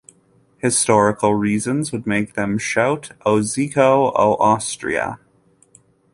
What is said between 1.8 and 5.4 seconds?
would make them shout O Zico, o Austria!